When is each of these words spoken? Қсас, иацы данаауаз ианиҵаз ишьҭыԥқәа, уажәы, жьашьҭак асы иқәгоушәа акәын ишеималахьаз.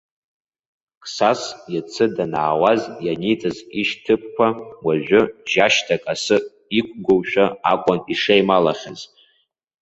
Қсас, 1.03 1.41
иацы 1.73 2.05
данаауаз 2.15 2.81
ианиҵаз 3.05 3.57
ишьҭыԥқәа, 3.79 4.47
уажәы, 4.85 5.21
жьашьҭак 5.51 6.03
асы 6.13 6.37
иқәгоушәа 6.77 7.45
акәын 7.71 7.99
ишеималахьаз. 8.13 8.99